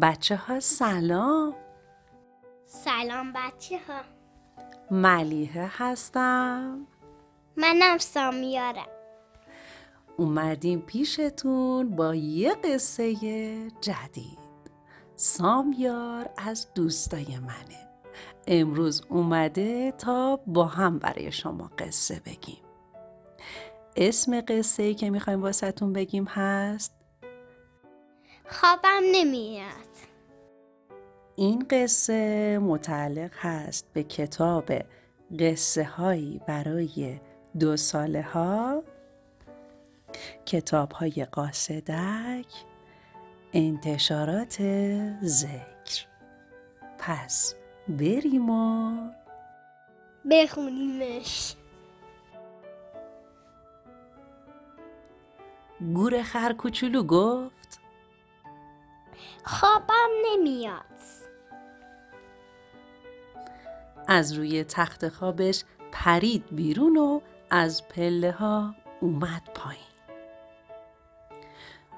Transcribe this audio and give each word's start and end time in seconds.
بچه 0.00 0.36
ها 0.36 0.60
سلام. 0.60 1.54
سلام 2.66 3.32
بچه 3.32 3.78
ها 3.88 4.00
ملیحه 4.90 5.70
هستم. 5.72 6.86
منم 7.56 7.98
سامیارم. 7.98 8.86
اومدیم 10.16 10.80
پیشتون 10.80 11.96
با 11.96 12.14
یه 12.14 12.54
قصه 12.54 13.14
جدید. 13.80 14.38
سامیار 15.16 16.30
از 16.36 16.66
دوستای 16.74 17.38
منه. 17.38 17.88
امروز 18.46 19.02
اومده 19.08 19.92
تا 19.92 20.40
با 20.46 20.64
هم 20.64 20.98
برای 20.98 21.32
شما 21.32 21.70
قصه 21.78 22.20
بگیم. 22.26 22.62
اسم 23.96 24.40
قصه 24.40 24.94
که 24.94 25.10
می‌خوایم 25.10 25.42
واسهتون 25.42 25.92
بگیم 25.92 26.24
هست 26.24 27.01
خوابم 28.52 29.00
نمیاد. 29.12 29.92
این 31.36 31.66
قصه 31.70 32.58
متعلق 32.58 33.30
هست 33.34 33.86
به 33.92 34.02
کتاب 34.02 34.72
قصه 35.38 35.84
هایی 35.84 36.40
برای 36.48 37.20
دو 37.60 37.76
ساله 37.76 38.22
ها 38.22 38.82
کتاب 40.46 40.92
های 40.92 41.26
قاصدک 41.32 42.46
انتشارات 43.52 44.62
ذکر. 45.24 46.06
پس 46.98 47.54
بریم 47.88 48.50
و 48.50 48.92
بخونیمش. 50.30 51.56
گور 55.94 56.22
خر 56.22 56.52
کوچولو 56.52 57.02
گفت 57.02 57.61
خوابم 59.44 60.08
نمیاد. 60.32 60.84
از 64.08 64.32
روی 64.32 64.64
تخت 64.64 65.08
خوابش 65.08 65.64
پرید 65.92 66.44
بیرون 66.50 66.96
و 66.96 67.20
از 67.50 67.88
پله 67.88 68.32
ها 68.32 68.74
اومد 69.00 69.42
پایین. 69.54 69.92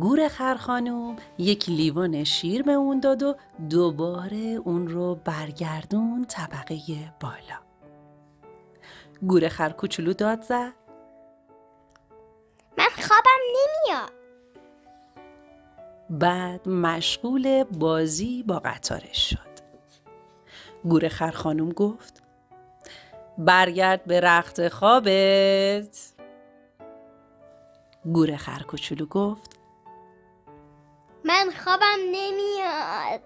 گور 0.00 0.28
خرخانوم 0.28 1.16
یک 1.38 1.68
لیوان 1.68 2.24
شیر 2.24 2.62
به 2.62 2.72
اون 2.72 3.00
داد 3.00 3.22
و 3.22 3.36
دوباره 3.70 4.38
اون 4.38 4.88
رو 4.88 5.14
برگردون 5.14 6.24
طبقه 6.28 6.76
بالا. 7.20 7.60
گور 9.26 9.48
خر 9.48 9.70
کوچولو 9.70 10.12
داد 10.12 10.42
زد. 10.42 10.72
من 12.78 12.88
خوابم 13.08 13.40
نمیاد. 13.56 14.15
بعد 16.10 16.68
مشغول 16.68 17.64
بازی 17.64 18.42
با 18.42 18.58
قطارش 18.58 19.30
شد. 19.30 19.56
گور 20.84 21.08
خرخانوم 21.08 21.68
گفت 21.68 22.22
برگرد 23.38 24.04
به 24.04 24.20
رخت 24.20 24.68
خوابت. 24.68 26.12
گور 28.04 28.36
خر 28.36 28.62
کوچولو 28.62 29.06
گفت 29.06 29.58
من 31.24 31.50
خوابم 31.64 31.98
نمیاد. 32.12 33.20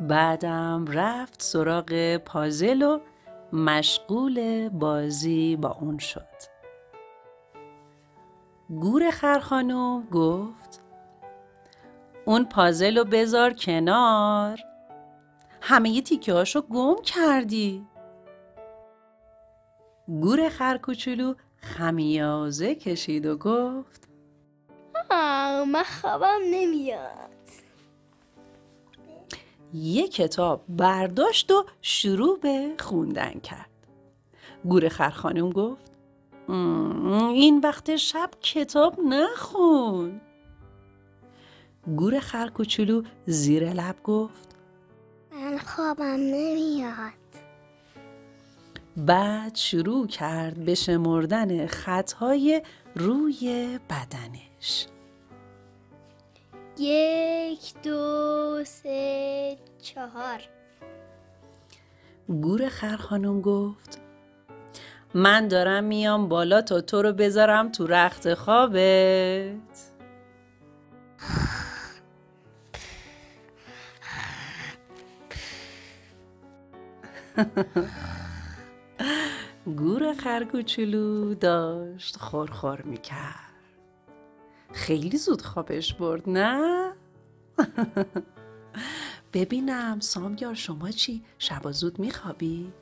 بعدم 0.00 0.84
رفت 0.88 1.42
سراغ 1.42 2.16
پازل 2.16 2.82
و 2.82 3.00
مشغول 3.52 4.68
بازی 4.68 5.56
با 5.56 5.70
اون 5.80 5.98
شد. 5.98 6.57
گور 8.70 9.10
خرخانوم 9.10 10.06
گفت 10.12 10.80
اون 12.24 12.44
پازل 12.44 12.98
رو 12.98 13.04
بذار 13.04 13.52
کنار. 13.52 14.60
همه 15.60 15.90
ی 15.90 16.02
تیکه 16.02 16.32
هاشو 16.32 16.60
گم 16.60 17.02
کردی. 17.02 17.86
گور 20.08 20.48
خرکوچولو 20.48 21.34
خمیازه 21.56 22.74
کشید 22.74 23.26
و 23.26 23.36
گفت 23.36 24.08
آه 25.10 25.64
من 25.64 25.82
خوابم 26.00 26.38
نمیاد. 26.50 27.28
یه 29.74 30.08
کتاب 30.08 30.64
برداشت 30.68 31.50
و 31.50 31.64
شروع 31.82 32.38
به 32.40 32.74
خوندن 32.78 33.40
کرد. 33.40 33.70
گور 34.64 34.88
خرخانوم 34.88 35.50
گفت 35.50 35.87
"ام، 35.87 35.87
این 36.48 37.60
وقت 37.64 37.96
شب 37.96 38.30
کتاب 38.40 39.00
نخون. 39.00 40.20
گور 41.96 42.20
خرکوچولو 42.20 43.02
زیر 43.26 43.72
لب 43.72 44.02
گفت. 44.04 44.56
من 45.32 45.58
خوابم 45.58 46.04
نمیاد. 46.04 47.12
بعد 48.96 49.54
شروع 49.54 50.06
کرد 50.06 50.64
به 50.64 50.74
شمردن 50.74 51.66
خطهای 51.66 52.62
روی 52.94 53.78
بدنش. 53.90 54.86
یک 56.78 57.74
دو 57.82 58.64
سه 58.64 59.58
چهار. 59.82 60.40
گور 62.28 62.68
خرخانم 62.68 63.40
گفت. 63.40 63.87
من 65.14 65.48
دارم 65.48 65.84
میام 65.84 66.28
بالا 66.28 66.62
تا 66.62 66.80
تو 66.80 67.02
رو 67.02 67.12
بذارم 67.12 67.72
تو 67.72 67.86
رخت 67.86 68.34
خوابت 68.34 69.88
گور 79.76 80.14
خرکوچولو 80.14 81.34
داشت 81.34 82.16
خورخور 82.16 82.82
می‌کرد 82.82 83.48
خیلی 84.72 85.16
زود 85.16 85.42
خوابش 85.42 85.94
برد 85.94 86.22
نه؟ 86.26 86.92
ببینم 89.34 90.00
سامیار 90.00 90.54
شما 90.54 90.90
چی؟ 90.90 91.24
شبا 91.38 91.72
زود 91.72 91.98
میخوابی؟ 91.98 92.72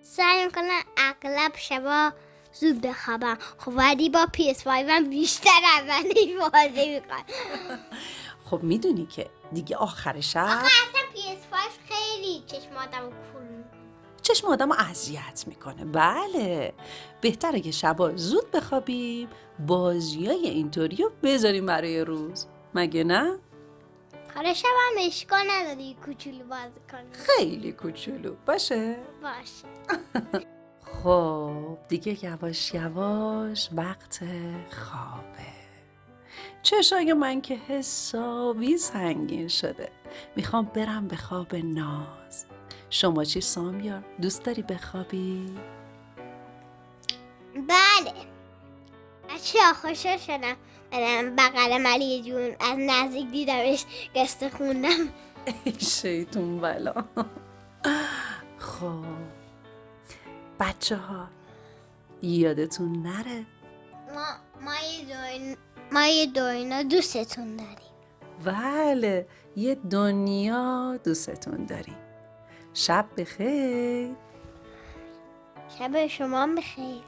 سعی 0.00 0.44
می‌کنم 0.44 0.82
اغلب 1.22 1.52
شبا 1.56 2.12
زود 2.52 2.80
بخوابم. 2.80 3.38
خب 3.58 3.72
ولی 3.76 4.10
با 4.10 4.26
PS5 4.36 4.66
من 4.66 5.10
بیشتر 5.10 5.50
اولی 5.78 6.36
بازی 6.36 6.94
می‌کنم 6.94 7.24
خب 8.50 8.62
می‌دونی 8.62 9.06
که 9.06 9.30
دیگه 9.52 9.76
آخر 9.76 10.20
شب 10.20 10.40
اصلا 10.44 11.00
PS5 11.14 11.56
خیلی 11.88 12.42
چشم 12.46 12.76
آدم 12.76 13.04
می‌کنه. 13.04 13.64
چشم 14.22 14.46
آدم 14.46 14.72
اذیت 14.72 15.44
می‌کنه. 15.46 15.84
بله. 15.84 16.74
بهتره 17.20 17.60
که 17.60 17.70
شبا 17.70 18.16
زود 18.16 18.50
بخوابیم 18.50 19.28
بازی 19.66 20.26
های 20.26 20.48
اینطوری 20.48 20.96
رو 20.96 21.12
بذاریم 21.22 21.66
برای 21.66 22.00
روز. 22.04 22.46
مگه 22.74 23.04
نه؟ 23.04 23.38
حالا 24.34 24.54
شب 24.54 24.68
هم 24.68 25.06
اشکال 25.06 25.50
نداری 25.50 25.96
کوچولو 26.04 26.44
بازی 26.44 26.80
کنی 26.92 27.12
خیلی 27.12 27.72
کوچولو. 27.72 28.34
باشه؟ 28.46 28.96
باشه. 29.22 30.45
خب 31.06 31.78
دیگه 31.88 32.24
یواش 32.24 32.74
یواش 32.74 33.68
وقت 33.72 34.24
خوابه. 34.70 35.52
چشای 36.62 37.12
من 37.12 37.40
که 37.40 37.54
حسابی 37.54 38.76
سنگین 38.76 39.48
شده. 39.48 39.88
می‌خوام 40.36 40.64
برم 40.64 41.08
به 41.08 41.16
خواب 41.16 41.54
ناز. 41.56 42.44
شما 42.90 43.24
چی 43.24 43.40
سامیار؟ 43.40 44.04
دوست 44.22 44.44
داری 44.44 44.62
بخوابی؟ 44.62 45.54
بله. 47.54 48.12
بچه 49.30 49.58
خوشحال 49.82 50.18
شدم. 50.18 50.56
برم 50.92 51.36
بغل 51.36 51.78
ملی 51.82 52.22
جون. 52.22 52.56
از 52.60 52.78
نزدیک 52.78 53.30
دیدمش 53.30 53.84
قصه 54.14 54.50
خوندم. 54.50 55.08
ای 55.64 55.80
شیطون 55.80 56.60
بلا. 56.60 56.94
خب. 58.58 59.45
بچه 60.60 60.96
ها 60.96 61.28
یادتون 62.22 62.92
نره؟ 63.02 63.46
ما 64.14 64.26
ما 64.60 64.74
یه 64.74 65.04
دوین 65.04 65.56
ما 65.92 66.06
یه 66.06 66.26
دوینا 66.26 66.82
دوستتون 66.82 67.56
داریم. 67.56 67.92
بله 68.44 69.26
یه 69.56 69.74
دنیا 69.74 70.96
دوستتون 71.04 71.64
داریم. 71.64 71.96
شب 72.74 73.06
بخیر. 73.16 74.14
شب 75.78 76.06
شما 76.06 76.46
بخیر. 76.46 77.02